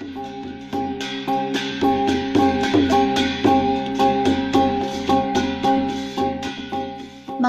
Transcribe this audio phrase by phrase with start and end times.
[0.00, 0.04] เม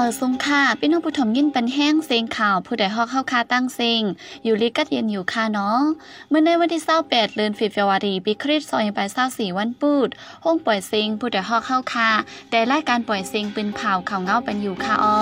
[0.00, 4.02] ื่อสงค่ะพี่น้องผู้ถมยินเป็นแห้งเสียงข่าวผู้ใดฮอกเข้าคาตั้งเสียง
[4.44, 5.80] อยู่ลิกัดเย็นอยู่ค่ะเนาะ
[6.28, 9.00] เมื่อในวันที่28เดือนฟิฟวารีปีคริสต์ซอยไป
[9.30, 10.08] 24วันปูด
[10.44, 12.10] ห้องปล่อยเสียงผู้ใดฮอกเข้าคา
[12.50, 15.16] แต่รายการปล่อยเสียงเป็นเผาข่าวเงาเป็นอยู่ค่ะอ้อ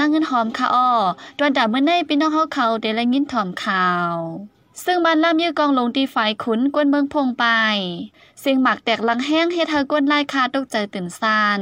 [0.00, 0.90] นั่งเงินหอมค่ะอ้อ
[1.38, 4.14] ตอนดาเมื่อในพี่น้องเฮาเขาได้ละยินถอมข่าว
[4.84, 7.44] ซึ่งบ้านล่ามยื้อกองลงตีฝ่ายขุนกวนเมืองพงไป
[8.40, 11.60] เสียงหมักแตกลังแห้งเฮ็ดให้กวนไลายคาตกใจตื่นซาน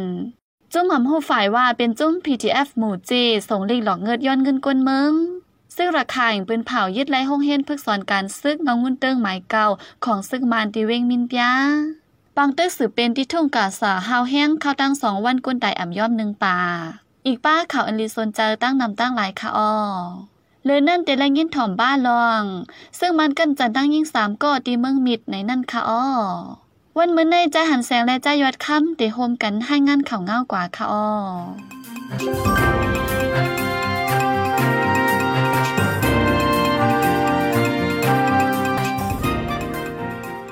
[0.72, 5.12] จุ้มหำหูฝ่ายว่าเป็นจุ้ม PTF หมู่จีส่งลิงหลอกเงิดย้อนเงินกวนเมือง
[5.76, 9.66] ซึ่งราคาอย่างปืนเผายึดไล่ห้องเฮนพึกสอนการซึกน้องงุนเติงหมายเก่า
[10.04, 11.52] ของซึกมานตีเวงมินปยา
[12.36, 16.58] ปังเตอสือเป็นที่ทุ่งกาสาฮาวแห้งเข้าตั้งสองวันกวนไตอ่ำย่อมหนึ่งป่า
[17.26, 19.72] อีกป้าข่าวอันลีโซนเจอตั้งนำตั้งหลายค่ะอ้อ
[20.64, 22.44] เลยนั่นเตละยินถ่อมบ้าลอง
[22.98, 26.04] ซึ่งมันกันจันตั้งยิ่งสามก็ตีเมืองมิดในนั่นค่ะอ้อ
[26.98, 31.06] วันมื้อในใจหันแสงและใจยอดค่ำเตโฮมกันให้งานข่าวเงากว่าค่ะอ้อ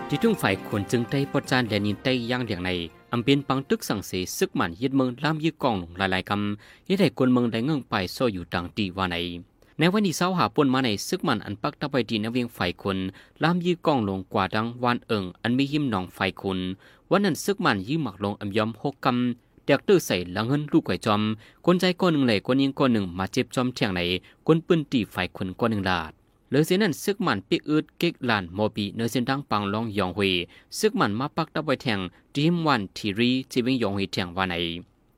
[0.09, 2.70] ที่ทุ่งฝ่ายขนจึงได้ปจานแดนินได้ย่างเดียงใน
[3.12, 9.17] อำเป็นปังตึกสังเสซึกหมันยึดเมืองลามยึดกองลงหลายๆคำยึดให้คนเมืองได้เงื่องไปโซอยู่ต่างตีว่าใน
[9.79, 12.99] ในวันนี้เสาหาปนมาในซึกมันอันปักตะไปดีนเวียงไฟคน
[13.43, 16.59] ล่ามยื้อกองลงกว่าดังวานเอิงอันมีหิมหนองไฟคน
[17.11, 21.23] วันนั้นซึกมันยื้อหมักลงอำยอมหกกำเด็กตื้อใส่หลังเงินลูกไก่จอม
[21.65, 24.01] คนใจก้อนหนึ่งเลยคนยิงก้อนหนึ่งมาเจ็บจอมเทียงไหน
[24.47, 26.12] คนปืนตีไฟคนก้อนหนึ่งลาด
[26.48, 30.33] เหลือเสียนั้นซึกมันปิกอืดเก๊กลานโมบีเนื้อเส้นดังปังลองยองหุย
[30.78, 32.00] ซึกมันมาปักตะไปแทง
[32.34, 34.55] ทีมวันทีรีจีวิงยองหุยแทงวันไหน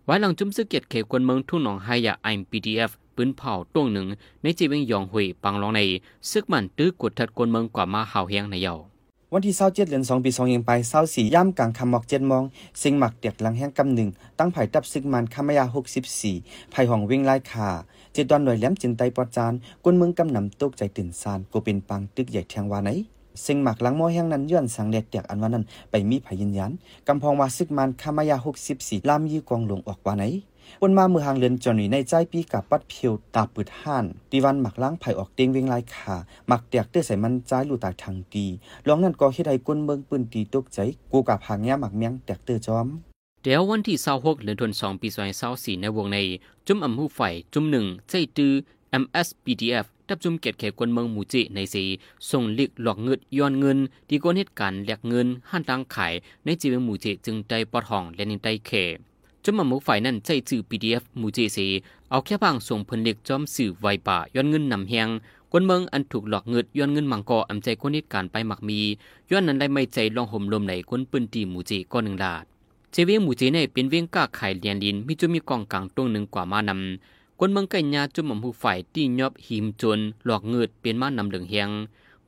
[0.04, 4.06] ไว้หลังจุ่มซึกเกียรติเขคนเมืองทุ่งหนองไฮยาไอมพีดีเอฟปืนเผาต้วงหนึ่ง
[4.42, 5.80] ในจีเวงยองหุยปังลองใน
[6.30, 8.74] ซึกมันตื้อกดทัดกวนเมืองกว่ามาเห่าเฮียงในเยา
[9.34, 10.72] วันที่27เจ็ดือน2ปี2ยังไป
[11.04, 12.44] 24ย่ำกลางคำหมอก7มอง
[12.82, 15.64] สิงหมักเตียกหลังแห้งกำหนึ่ง ตั้งไผ่ตับซึกมันคามายา
[16.18, 17.68] 64ไผ่ห้องวิ่งไล่ขา
[18.12, 19.52] เจ็ดดอนหน่วยแหลมจินไตปอจาน
[19.84, 22.90] กวนเมืองกำนำตกใจตื่นซานกูเป็นปังตึกใหญ่แทงวาไหน
[23.44, 26.72] สิงหมักหลังหม้อแห้งนั้นย้อนสังเด็ดเตียกอันว่านั้นไปมีไผ่ยินยัน
[27.08, 28.36] กำพองว่าซึกมันคามายา
[28.72, 30.24] 64ลามยีกองหลงออกวาไหน
[30.82, 36.14] ปนมาเมือหางเลือนจอนี่ในใจปีกับปัดเพียวตาปืดห่านตีวันหมักล้างไผ่ออกเตียงเวงลายขา
[36.48, 38.46] หมักเตียกเตื้อใส่มันใจลู่ตายทางตี
[38.86, 40.78] ลองนั่นก็เฮ็ดให้ก้นเมืองปืนตีตกใจ
[41.12, 42.86] กูกับหางแง่หมักเมียงแตกเตื้อจอม
[43.42, 45.08] เดี๋ยววันที่26เดือนธันวาคมปี
[45.44, 46.18] 2024ในวงใน
[46.66, 47.20] จุ่มอำหูไฟ
[47.52, 48.52] จุ่มหนึ่งใจตือ
[49.02, 51.84] MSPDF ดับจุ่มเกติแขกคนเมืองมูจิในสี
[52.30, 53.78] ส่งลิกหลอกเงินย้อนเงิน
[54.10, 56.14] ดีกว่าเหตุการณ์แลกเงินห้านตังขาย
[56.44, 58.70] ในจีเวงมูจิจึงได้ปอดห้องและนินได้เข
[59.50, 61.66] จุ่มอำหูไฟนั่นใจจื่อ PDF มู่จิสี
[62.10, 65.08] เอาแค่บางส่งผลเล็กจอมสื่อไวป่าย้อนเงินนำแหง
[65.52, 68.80] คนเมืองอันถูกหลอกเงินย้อนเงินมังกออำใจคนเหตุการณ์ไปหมักมี
[69.30, 72.44] ย้อนนั้นได้ไม่ใจลองห่มลมไหนคนปืนตีหมู่จิก้อนหนึ่งลาด
[72.90, 81.70] เจเวียงหมู่จีในเป็นเวียงก้าไข่เลียนลินมีจุมีกองกลางตรงหนึ่งกว่ามานำคนเมืองไก่ยาจุมอมหูฝ่ายตียอบหิมจนหลอกเงืดเป็นมานำเหลืองเฮง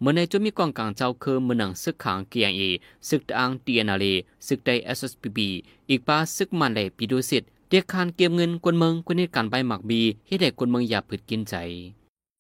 [0.03, 2.63] เมื่อในจุมีกองกลางเจ้าคือมือหนังซึกขางเกียงเอ
[3.09, 4.05] ซึกตางตีนาเล
[4.47, 5.49] ซึกไดเอสเอสพีบี
[5.91, 11.55] อีกป้าซึกมันเลยปีดูสิทธิ์เด็กคานเก็บเงินคนเมืองคนเหตุการใบหมักบีให้เด็กคนเมืองอย่าผืดกินใจ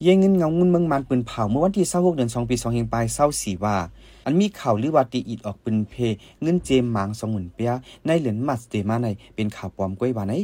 [0.02, 3.04] เยเงินเงาเงินเมืองมันปืนเผาเมื่อวันที่26เดือน2ปี2เฮงปลาย
[3.34, 3.76] 24ว่า
[4.24, 5.94] อันมีข่าวหรือว่าตีอีดออกปืนเพ
[6.42, 7.72] เงินเจมหมาง20,000เปีย
[8.06, 10.34] ในเหรียญมัสเตมาในเป็นข่าวปลอมก้อยว่าไหน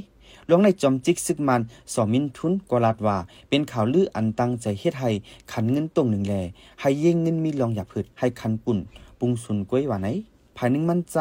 [0.46, 1.60] หลวงในจอมจิกซึกมัน
[1.92, 3.16] สอมินทุนกลาดว่า
[3.48, 5.10] เป็นข่าวลืออันตั้งใจเฮ็ดให้
[5.52, 6.34] ขันเงินตรงหนึ่งแล
[6.80, 8.78] ให้เย่งเงินมีลองอย่าพืดให้คันปุ่น
[9.18, 10.08] ปุงสุนก้อยว่าไหน
[10.56, 11.16] ภายหนึ่งมั่นใจ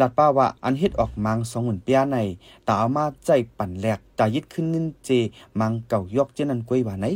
[0.00, 2.16] ลาดป้าว่าอันเฮ็ดออกมัง20,000เปียใน
[2.66, 5.10] ตาเอามาใจปั่นแหลกตายึดขึ้นเงินเจ
[5.60, 7.06] มังเก่ายอกเจนันก้อยว่าไหน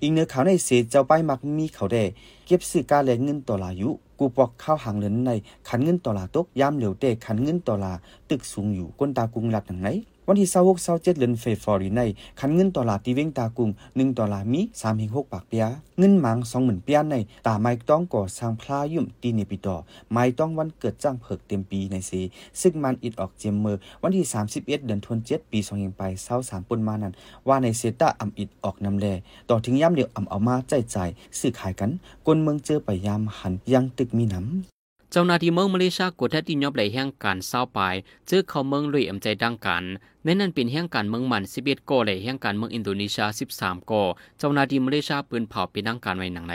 [0.00, 2.04] อีกเนื้อขาวในเสเจ้าไปมักมีเขาได้
[2.46, 5.30] เก็บซื้อการแลกเงินต่อลายุกูปอกข้าวหางเหลินใน
[5.68, 7.92] ขันเงินต่อลาตกยามเหลียวเตะขันเงินต่อลา
[8.30, 9.88] ตึกสูงอยู่ก้นตากุงหลัดหนังไหน
[10.28, 12.02] วันที่26 27เดือนเฟบรุใน
[12.40, 14.60] ขันเงินต่อลาตีเวงตากุง1ต่อลามี
[14.96, 15.64] 3.6ปากเปีย
[15.98, 17.14] เงินหมาง20,000เปียใน
[17.46, 19.76] ตาไม้ต้องก่อสร้างพลายุ่มตีเนปิดอ
[20.12, 22.12] ไม้ต้องวันเกิดจ้างเผิกเต็มปีในเส
[22.60, 26.02] ซึ่งมันอิดออกเจมเมอร์วันที่ 31 เดือนธันวาคมปี2ไป
[26.36, 27.14] 23ปุ่นมานั้น
[27.48, 29.06] ว่าในเซตาอำอิดออกนำแล
[29.50, 30.96] ต่อถึงย่ำเดียวอำเอามาใจใจ
[31.38, 31.90] ซื้อขายกัน
[32.26, 34.73] กนเมืองเจอไปยามหันยังตึกมีน้ำ
[35.14, 37.78] เจ้าหน้าที่เมืองมาเลเซียกดทัดที่ยอบไหลแห่งการเศร้าไป
[38.26, 39.84] เจอเขาเมืองลุยอำใจดังกัน
[40.24, 43.26] ในนั้นเป็นแห่งการเมืองมัน11ก่อไหลแห่งการเมืองอินโดนีเซีย
[43.56, 44.02] 13ก่อ
[44.38, 46.54] เจ้าหน้าที่มาเลเซียปืนเผาเป็นดังการไว้หนังใน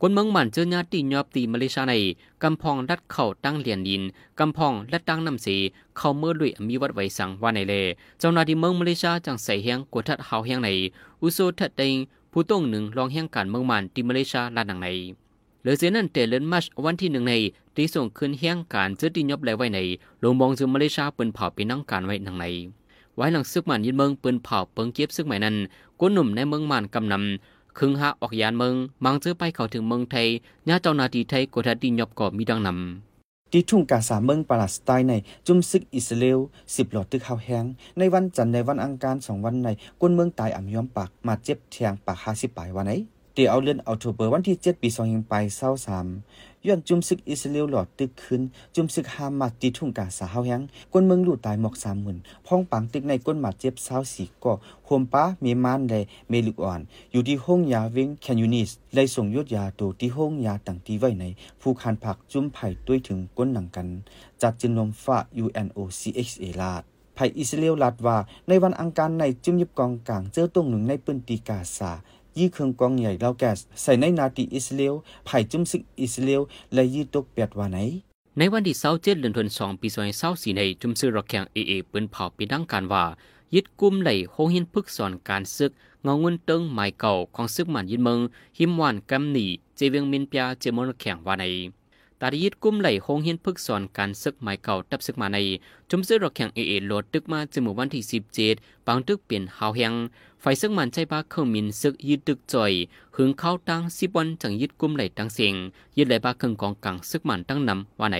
[0.00, 1.94] คนเมืองหมันเจอญาติยอบตีมาเลเซียใน
[2.42, 4.02] กำพองรัดเข่าตั้งเหรียญดิน
[4.38, 5.56] กำพองและตั้งน้ำสี
[5.96, 7.74] เข้าเมื่อลุยมีวัดไว้สังว่าในเล
[8.20, 10.68] เจ้าหน้าที่เมืองมาเลเซียจังใส่เฮียงกวดทัดเฮาเฮียงใน
[11.22, 11.94] อุโซทัดเดง
[12.32, 14.88] ผู้ต้องหนึ่งรองเฮียงการเมืองมันที่มาเลเซียลาดังใน
[15.64, 17.34] หลือเสียนั่นแต่เลนมัชวันที่หนึ่งใน
[17.76, 19.78] ที่ส่งขึ้นเฮียงการเจอตียบแลไว้ใน
[20.22, 22.44] ลงมองจึงมาเลเซียปิ้นเผาเป็นนั่งการไว้นังใน
[23.16, 25.56] ไว้หลังซึกมันยินเมืองปืนเผาเปิงเก็บซึกใหม่นั้น
[26.00, 28.74] ก้นหนุ่มในเมืองมันกำนำคึงหาออกยานเมือง
[29.04, 30.26] มังเจอไปเข้าถึงเมืองไทย
[30.68, 35.12] ญาเจ้านาทีไทยกดทัดดินยบก่อมีดังนำที่ทุ่งกาสาเมืองปาเลสไตน์ใน
[35.46, 36.38] จุมซึกอิสราเอล
[36.76, 37.64] สิบหลอดตึกข้าแห้ง
[37.98, 39.68] ในวันจันทร์ในวันอังคารสองวันใน
[40.00, 42.92] ก้นเมืองตายอ่ำย้อมปากมาเจ็บแทงปากห้าสิบปลายวันไหน
[43.36, 46.06] เดี๋ยเอาเลื่อนเอาโทเบอร์วันที่เจ็ดปีสองยังไปเศร้าสาม
[46.66, 48.42] ย้อนจุมซึกอิสราเอลหลอดตึกขึ้น
[48.74, 54.52] จุมซึกฮามาตีทุ่งกาสาเฮาแฮงก้นเมืองลู่ตายหมอกสามหมื่นพ้องปังตึกในก้นหมาเจ็บเศร้าสี่ก่อ
[54.86, 56.80] โฮมป้าเมมานและเมลุกอ่อน
[57.12, 61.24] อยู่ที่ห้องยาเวงแคนยูนิสเลยส่งยศยาตัวที่ห้องยาต่างที่ไว้ใน
[61.60, 63.88] ผู้คานผักจุ้มไผ่ด้วยถึงก้นหนังกัน
[64.42, 66.82] จัดจินนมฟ้า UNOCHA ลาด
[67.14, 68.16] ไผ่อิสราเอลลาดว่า
[68.48, 71.92] ในวันอังคารในจุมยิบกองกลางเจอตรงหนึ่งในปืนตีกาซา
[72.38, 74.94] ยี่เครื่องกองใหญ่เล่าแกสใส่ในนาตีอิสราเอล
[75.24, 76.42] ไผ่จุ้มซึกอิสราเอล
[76.74, 77.78] และยี่ตกเปียดว่าไหน
[78.38, 83.04] ในวันที่เศร้าเจ็ดเดือนธันวาคมปีสองพันเศร้าสี่ในจุมซื้อรถแข่งเอเอปืนเผาปีดังการว่า
[83.54, 85.70] ยึดกุมไหลโฮหินพึกสอนการซึก
[86.02, 88.18] เงาเงินเติงหมายเก่าของซึกหมันยินเมือง
[88.58, 89.46] หิมวานกำหนี
[89.76, 91.44] เจเวียงมินเปียเจมอนแข่งว่าใน
[92.26, 95.38] ตาดียึดกุมไหลโฮหินพึกสอนการซึกหมายเก่าตับซึกมาใน
[95.90, 98.54] จุมซื้อรถแข่งเอเอโหลดตึกมาจมูกวันที่สิบเจ็ด
[98.86, 99.92] บางตึกเปลี่ยนหาวแหง
[100.40, 102.72] ไฟซึกมันใจบ้าเครื่องมินซึกยึดตึกจ่อย
[103.16, 105.54] หึงเข้าตั้งสิบวันจังยึดกุมไหลตั้งเสียง
[105.96, 108.18] ยึดไหลบ้าเครื่องกองกลางซึกมันตั้งนำว่าใน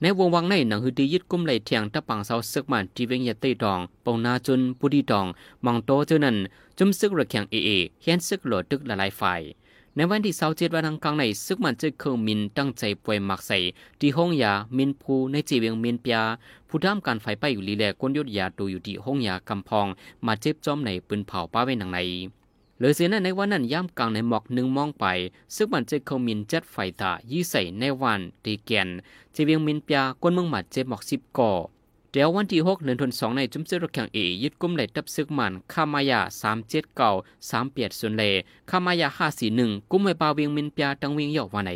[0.00, 5.26] ในวงวังในหนังฮือดียึดกุมไหลเทียงตะปังเสาซึกมันที่เวงยาเตยดองปองนาจุนปุดีดอง
[5.64, 6.36] มองโตเจอนั้น
[6.78, 7.70] จุมซึกระแข่งเอเอ
[8.02, 9.40] เฮียนซึกโหลดตึกละลายฝ่าย
[10.00, 13.58] ในวันที่เสาเจ็ดวันอังคารในซึกมันจะเครื่องมินตั้งใจป่วยหมักใส่
[14.00, 16.18] ที่ห้องยามินภูในจีเวียงมินปีย
[16.68, 19.86] ผู้ทำการไฟไปอยู่ลีแลก้นยศยาดูอยู่ที่ห้องยากำพอง
[20.26, 21.98] มาเจ็บจอมในปืนเผาป้าไว้หนังใน
[22.76, 25.04] เหลือเสียนั้นในวันนั้นย่ำกลางในหมอกหนึ่งมองไป
[25.54, 28.88] ซึ่งมันจะเขามินจัดไฟตายี่ใส่ในวันตีแกน
[29.34, 31.52] จีเวียงมินปียก้นเมืองหมัดเจ็บหมอกสิบก่อ
[32.12, 37.10] เดี๋ยววันที่หกเดือนธันวาคมในจุมเซรถแข่งเอยึดกุมไหลตับซึกมันคามายาสามเจ็ดเก่า
[37.50, 38.22] สามเปียดส่วนเล
[38.70, 41.70] คามายาห้าสี่หนึ่งกุมไว้ปาเวียงมินเปียตังเวียงเหยาวันไหน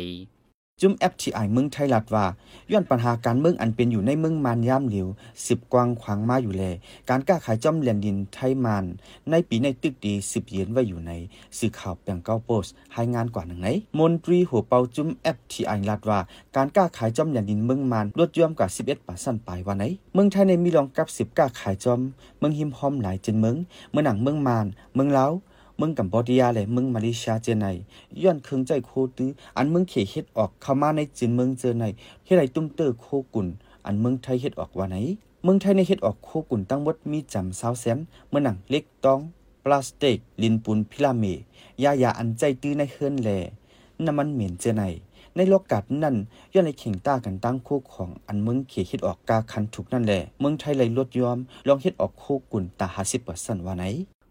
[0.81, 2.25] จุม FTI เมืองไทยลัดว่า
[2.71, 5.07] ย้อนปัญหาการเมืองอันเป็นอยู่ในเมืองมานย่ามเหลียว
[5.47, 6.63] สิบกวางขวางมาอยู่แล
[7.09, 8.85] การก้าขายจอมเหรียญดินไทยมาน
[9.31, 11.11] ในปีในตึกดีสิบเยนไว้อยู่ใน
[11.57, 13.67] สื่อข่าวแปงเก้าโพสต์ให้งานกว่าหนึ่งไหน
[13.99, 16.19] มนตรีหัวเปาจุม FTI ลัดว่า
[16.55, 19.83] การก้าขายจอมเหรียญดินเมืองมานลดย่อมกว่า11ปาสั้นไปวันไหน
[20.13, 21.99] เมืองไทยในมีรองกับสิบก้าขายจอม
[22.39, 23.55] เมืองหิมหอมหลายจนเมือง
[23.91, 25.27] เมืองหนังเมืองมาน เมืองลา
[25.81, 27.67] มืองกัมพูชาและเมืองมาเลเซียเจอใน
[28.23, 31.85] ย้อนเคืองใจโคตื้ออันมืองเขเฮ็ดออกเข้ามาในจีนมืองเจอใน
[32.25, 33.47] เฮ็ดไรตุ้มเตอร์โคกุน
[33.85, 34.95] อันมืองไทยเฮ็ดออกว่าไหน
[35.45, 37.97] มืองไทยในเฮ็ดออกโคกุนตั้งหมดมีจำ20แสน
[38.29, 39.19] เมื่อหนังเล็กตอง
[39.63, 41.25] พลาสติกลินปูนพิลาเม
[41.83, 43.29] ยายาอันใจตื้อในเฮือนแล
[44.05, 44.83] น้ำมันเหม็นเจอใน
[45.35, 46.15] ในโลกกาดนั่น
[46.53, 51.37] ย้อนในเข่งต้ากันตั้งโคของอันมืองเขเฮ็ดออกกาคันถูกนั่นแหละมืองไทยเลยลดยอม
[51.67, 52.87] ลองเฮ็ดออกโคกุ่นตา
[53.27, 53.85] 50%ว่าไหน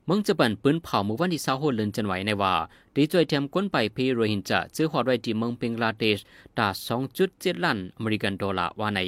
[0.06, 2.54] เมืองจะบันปืนเผาเมื่อวันที่26เดือนจันวายในว่า
[2.94, 6.18] ดีจอยเทียมก้นไปเพโรฮินจะเจอฮอดไว้ที่เมืองเบงกลาเทศ
[6.58, 6.68] ตา
[7.16, 9.00] 2.7ล้านอเมริกันดอลลาร์ว่าใน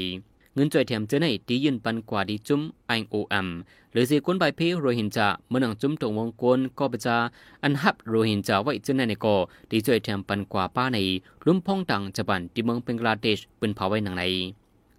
[0.54, 2.60] เงินจอยเทียมเจอในดียืนปันกว่าดีจุ้ม
[2.98, 3.48] IOM
[3.92, 7.16] หรือสิก้นไปเพโรฮินจะเมื่อนังจุ้มตรงวงกลก็ปะจา
[7.62, 9.36] อันฮับโรฮินจะไว้เจอในในก็
[9.70, 10.98] ดีจอยเทียมปันกว่าป้าใน
[11.46, 14.24] ลุ่มพองตังจะบันที่เมืองเบงกลาเทศปืนเผาไว้หนังใน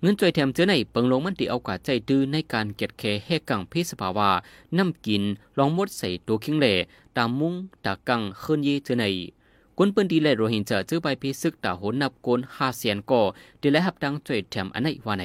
[0.02, 4.30] เงินจอยแถมเจอในเปิงลงมันตีเอากาใจตื้อในการเก็ดแค่แหกกังพศสภาวะ
[4.78, 5.24] น้ำกิน
[5.58, 6.74] ลองมดใส่ตัวคิงเหล่
[7.18, 7.54] ตามมุ้ง
[7.86, 9.06] ตากังเฮินเยเจอใน
[9.78, 13.22] กวนปืนดีและโรฮิงจะเจอไปพิซึกตาหนนับกนห้าเสียนก่อ
[13.62, 15.24] ดีและหับดังจอยแถมอันไหนว่าไหน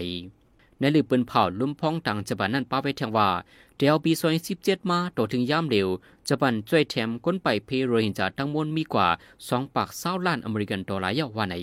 [0.79, 3.29] ในลือปืนเผาลุ่มพองตังจบันนั่นป้าไปแทงว่า
[3.77, 5.89] เดียวปีซอยสิบเจ็ดมาโตถึงย่ามเร็ว
[6.29, 9.09] จบันจอยแถมก้นไปเพโรฮิงจะทั้งมวลมีกว่า
[9.49, 11.57] สองปากเศร้าล้านอเมริกันดอลลาร์ยาว่าไหน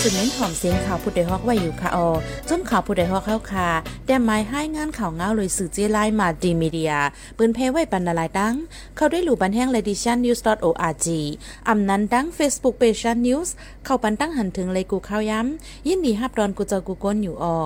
[0.00, 2.08] สืบเน้นหอมเสียงข่าวผู้ใดฮอกไว้อยู่ค่ะออ
[2.48, 3.68] จนข่าวผู้ใดฮอกเข้าค่ะ
[4.06, 6.92] แต่หมายให้งานข่าวเงาเลยสื่อเจไลมาดีมีเดีย
[7.36, 8.54] ปืนเพไว้ปันนาลายดัง
[8.96, 11.06] เข้าได้หลู่บันแห้ง l e d i t i o n news org
[11.68, 13.48] อำนั้นดัง Facebook p a g e news
[13.84, 17.58] เข้าปันตั้งหันถึงเลยกูข่าวย้ำ ยินดีฮับดอนกูเจอกูก้นอยู่ออ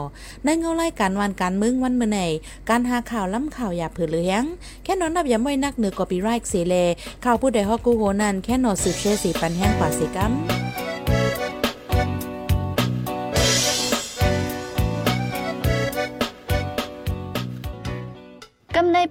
[0.44, 2.20] ในเงาไล่การวันการมึงวันเมื่อไหน
[2.68, 4.42] การหาข่าวล้ำข่าวอย่าเผือเลี้ยง
[4.84, 6.74] แค่นอนนับย้ำไว้นักเหนือกอปีไรค์เสเล
[7.24, 10.65] ข่าวผู้ใดฮอกกูโหนันแค่นอสืบเชสีปันแห้งกว่าสิกัม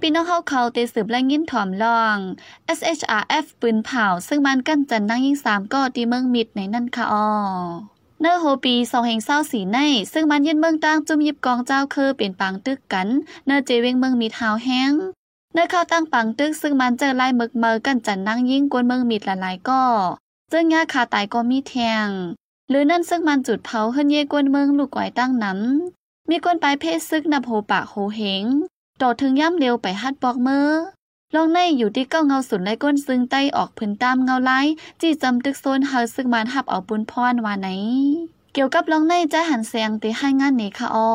[0.02, 2.18] พี่น้องเฮาเขาเตสืบและยินถ่อมลอง
[2.78, 7.26] SHRF ปืนเผาซึ่งมันกั้นจันนั่งยิ่งสามก็ตีเมืองมิดในนั่นค่ะอ๋อ
[8.20, 9.78] เนอร์โฮปีสองแห่งเศร้าสีใน
[10.12, 13.08] ซึ่งมันยึดเมืองตั้งจุ่มยิบกองเจ้าคือเป็นปางตึกกัน
[13.46, 14.92] เนอร์เจเวงเมืองมีเท้าแห้ง
[15.54, 19.82] เนอร์เข้าตั้งปังตึกซึ่งมันเจอไล่มึกเมอกันจันนั่งยิ่งกวนเมืองมิดหลายๆก็
[20.50, 21.74] เจ้งยาคาตายก็มีแท
[22.06, 22.08] ง
[22.68, 28.44] หรือนั่นซึ่งมันจุดเผาเฮินเยกวนเมืองลูกไก่ตั้งน้ำมีกวนไปเพศซึกนับโหปะโหเหง
[29.02, 30.70] ต่อถึงย่ำเร็วไปฮัดบอกเมอ
[31.34, 34.60] ลองในอยู่ที่เก้าเงาสุนไล่ก้นซึ่งใต้ออกพื้นตามเงาไล่
[35.00, 37.68] จี้จำตึกโซนเฮาซึ่งมันหับเอาปุนพรวาไหน
[38.52, 41.10] เกี่ยวกับลองในจะหันเสียงตีให้งานนี้ค่ะอ้อ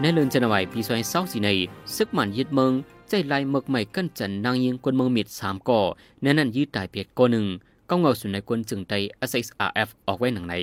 [0.00, 1.48] ในเลือนจันไว้ปีซอยเศร้าสีใน
[1.96, 2.72] ซึกมันยึดเมือง
[3.08, 5.80] ใจลายเมกใหม่กั้นจันนางยิงกวนเมืองมิดสามก่อ
[6.22, 7.46] แน่นั่นยืดตายเปียกก่อหนึ่ง
[7.90, 8.94] ก้องเงาสุนในกวนจึงไต
[9.30, 10.54] SXRF ออกไว้หนังใน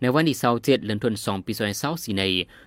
[0.00, 2.22] ในวันที่เศร้าเดเลือนทวนสองปีซอยเศร้าสีใน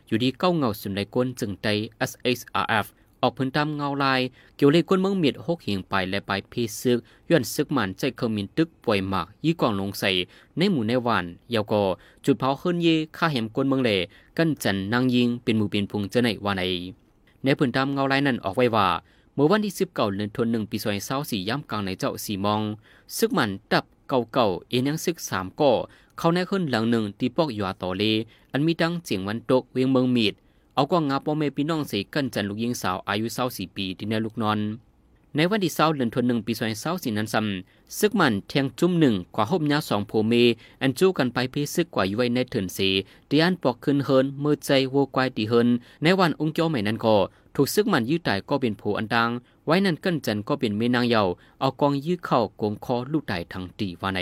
[0.08, 1.68] อยู่ดีเก้าเงาสุนในกวนจึงไต
[2.10, 2.86] SXRF
[3.22, 4.22] ออกพื้นตามเงาลาย
[4.56, 6.98] เกี่ยวเลยกวนเมืองเมียดหกเหียงไปและไปเพซึก
[7.30, 10.10] ย้อนซึกมันใจเคอมินตึกป่วยหมากยี่กองลงใส่
[10.58, 11.84] ในหมู่ในวันยาวกอ
[12.26, 13.92] จุดเผาเฮิรนเยฆ่าแหมกวนเมืองเล
[14.38, 16.64] กันจันนางยิงเป็นหมู่เป็นพุงเจในวันใน
[17.44, 18.88] ในพื้นตามเงาลายนั้นออกไว้ว่า
[19.36, 22.62] เมื่อวันที่สิบเดือนธันวาคมปีสองพันสี่ย่ำกลางในเจ้าสีมอง
[23.18, 25.74] ซึกมันตับ เก่าเก่าเอ็นยังซึกสามก่อ
[26.18, 28.04] เขาในขึ้นหลังหนึ่งที่ปอกยัวต่อเล
[28.52, 30.34] อันมีดังเจียงวันตกเวียงเมืองมีด
[30.76, 34.60] เอาก็งงาปอเมพี่น้องเสกันจันลูกยิงสาวอายุเศร้าสี่ปีที่ในลูกนอน
[35.38, 40.34] ในวันที่เศร้าเดือนธันวาคมปีสองพันเศร้าสี่นั้นซ้ำซึกมันเทียงจุ่มหนึ่งกว่าห่มยาสองโพเม
[40.82, 45.68] อันจู้กันไปเพซึกกว่าอยู่ไว้ในเถินเดีอันปอกขึ้นเฮินมือใจโวกวายตีเฮิน
[46.04, 47.16] ในวันองค์เจ้าใหม่นั้นก็
[47.56, 49.30] ถูกซึกมันยืดตายก็เป็นโผอันดัง
[49.66, 51.24] ไว้นั่นกั้นจันก็เป็นเมนางเยา
[51.60, 54.20] เอากองยื้อเข้ากงคอลูกตายทั้งตีว่าใน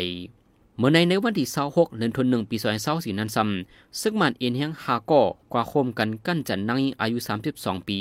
[0.81, 2.57] เมื่อในในวันที่26เดือนธันวาคมปี
[2.87, 5.23] 2024นั้นซ้ำซึกมันเอ็นแห่งฮาก่อ
[5.53, 7.17] กว่าโคมกันกั้นจันนางอายุ
[7.53, 7.99] 32 ปี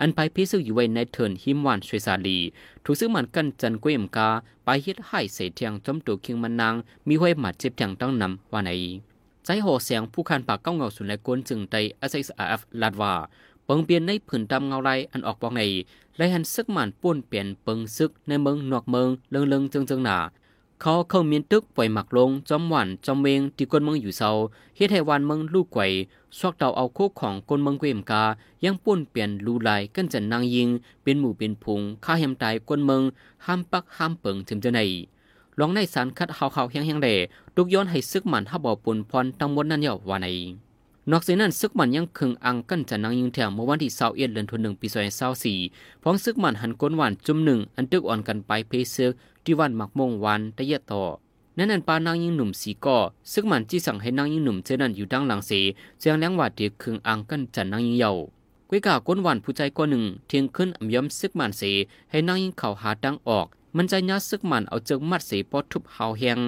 [0.00, 2.38] อันไปพิซึกอยู่ไว้ในเทินหิมวันชวยซาลี
[2.84, 4.28] ถูกซึกมันกั้นจันกวยมกา
[4.64, 6.74] ไปเฮ็ดให้เสเทียงจมตัวคิงมันนาง
[7.08, 8.70] มีห้วยหมัดเจ็บแทงตั้งนำว่าใน
[9.44, 11.74] ใจโหเสียงผู้คันปากเก้าเงาสุนและกวนจึงไต
[12.10, 13.12] SXRF ลาดว่า
[13.64, 15.62] เปิงเปลี่ยนในผืนดำเงาไรอันออกบอกใน
[16.16, 20.18] ไล่หันซึกมันป้วนเปลี่ยนเปิงซึกในเมืองนอกเมืองเลิงเลิงจึงจึงหนา
[20.84, 24.30] เขาเข้ามียนตึกปล่อยหมักลงจอมหวันจอมเวงที่กวนเมืองอยู่เซา
[24.76, 25.82] เฮ็ดให้วันเมืองลูกไกว
[26.38, 28.22] ซอกเตาเอาโคกของกวนเมืองเกวมกา
[28.64, 30.68] ยังป่วนเปลี่ยนลูลายกันจันนางยิง
[31.02, 33.02] เป็นหมู่เป็นพุงฆ่าเหมตายกวนเมือง
[33.46, 34.80] ห้ามปักห้ามเปิงถึงจะไหน
[35.58, 37.14] ลองในสารคัดเฮาเขาแห้งๆแหล่
[37.54, 40.28] ทุกย้อนให้ซึกหมันฮับบ่ปุ่นพรทั้งหมดนั้นเยาว่าใน
[41.10, 44.86] นอกจากนั้นซึกมันยังคึงอังกันจะนางยิงแถมเมื่อวันที่21เดือนธันวาคมปี
[45.44, 49.12] 2024พ้องซึกมันหันก้นหวานจุ่มหนึ่งอันตึกอ่อนกันไปเพซึก
[49.44, 51.02] ที่วันหมักมงวันตะเยะต่อ
[51.56, 52.98] นั่นนั่นปานางยิงหนุ่มสีก่อ
[53.32, 55.52] ซึกมันที่สั่งให้นางยิงหนุ่มเจนันอยู่ดังหลังเส
[56.00, 58.10] เจียงแรงว่าเดียคึงอังกันจะนางยิงเยา
[58.68, 61.62] กุ้ยกาก้นหวานผู้ใจก้อนหนึ่งเทียงขึ้นอำย้ำซึกมันเส
[62.10, 66.40] ให้นางยิงเข่าหาดังออก มันใจยัดซึกมันเอาเจิงมัดเสปอทุบเฮาแหง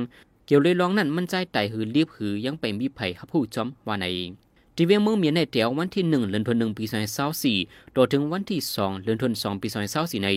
[0.47, 4.07] เกี่ยวเลยร้องนั่นมันใจไต่หือรีบหือยังไปมีไผ่ฮับผู้จอมว่าใน
[4.77, 7.57] ที่เวียงเมืองเมียนในแถววันที่หนึ่งเดือนธันวาคมปีสองพันสิบสี่
[7.97, 10.29] ต่อถึงวันที่สองเดือนธันวาคมปีสองพันสิบสี่ใน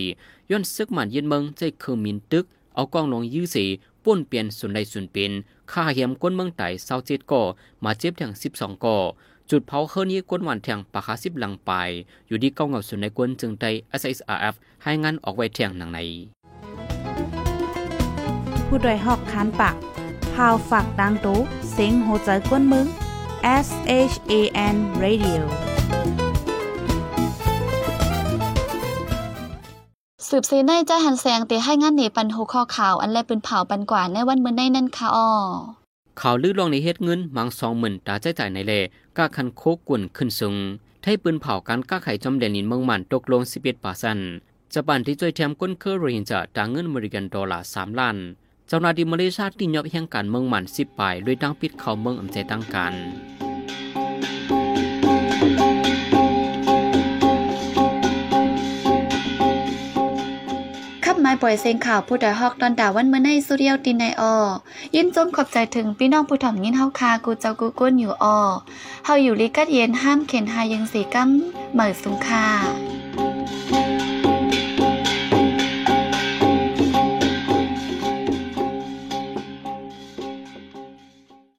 [0.50, 3.56] ย้อนซึกมันเย็นเมืองใจคือมินตึก เอากล้องลงยื้อเส
[4.04, 5.32] ป้วนเปลี่ยนส่วนใดส่วนเป็น
[5.70, 7.42] ฆ่าเหียมก้นเมืองไต่เศร้าเจ็ดก่อ
[7.84, 8.96] มาเจ็บถึงสิบสองก่อ
[9.50, 11.70] จุดเผาเฮิรนี้ก้นหวานแทงปากคาสิบหลังไป
[12.28, 13.64] อยู่ที่เก้าเงาส่วนในก้นจึงไต
[14.00, 15.98] SSRF ให้งานออกไว้แทงหนังใน
[18.66, 19.74] ผู้ดยหอกคานปาก
[20.34, 21.38] พาวฝากดังตู้
[21.72, 22.86] เสียงโหใจกวนมึง
[23.66, 23.68] S
[24.10, 24.32] H A
[24.74, 25.40] N Radio
[30.28, 35.30] สืบเซในจะหันแสงเตให้งานเหนปันโหข้อข่าว อันแลปืนเผาปันกว่าในวันมื้อในนั่นค่ะอ้อ
[36.20, 38.72] ข่าวลือลองในเฮ็ดเงินมังสองหมื่นตาใจจ่ายในแล
[39.16, 40.56] ก้าคันโคกกวนขึ้นสูง
[41.02, 44.18] ไทยปืนเผาการก้าไข่จอมแดนนินเมืองมันตกลง11ปาซัน
[44.72, 48.18] จะปันที่ช่วยแถมก้นเคอร์โรฮิงจะตางเงินอเมริกันดอลลาร์3ล้าน
[48.70, 52.92] เจ้าหน้าที่มาเลเซียที่ยอบแห่งการเมืองมัน10ปลายด้วยตั้งปิดเขาเมืองอำใจตั้งการ
[61.04, 64.34] ขับไม้ปล่อยเสียงข่าวผู้ใดฮอกตอนดาวันเมื่อในสุเรียวตินในออ
[64.94, 68.38] ยินจมขอบใจถึงพี่น้องผู้ถ่อมยินเฮาคากูเจ้ากูก้นอยู่ออ
[69.04, 71.28] เฮาอยู่ลิกัดเย็นห้ามเข็นหายังสีกั้ม
[71.72, 72.46] เหมือสุงคา